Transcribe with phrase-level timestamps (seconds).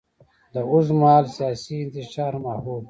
[0.53, 2.79] د اوږدمهاله سیاسي انتشار ماحول.